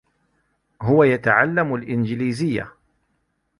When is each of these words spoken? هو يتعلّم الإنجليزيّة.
هو 0.81 1.03
يتعلّم 1.03 1.73
الإنجليزيّة. 1.75 2.71